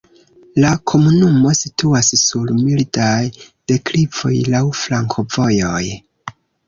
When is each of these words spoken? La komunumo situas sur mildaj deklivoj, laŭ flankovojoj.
La 0.61 0.69
komunumo 0.91 1.51
situas 1.59 2.09
sur 2.21 2.49
mildaj 2.61 3.21
deklivoj, 3.73 4.35
laŭ 4.55 4.63
flankovojoj. 4.81 5.85